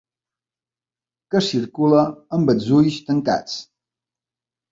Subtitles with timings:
[1.33, 2.01] Que circula
[2.37, 3.59] amb els ulls tancats.